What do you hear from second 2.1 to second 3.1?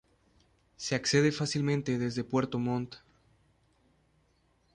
Puerto Montt.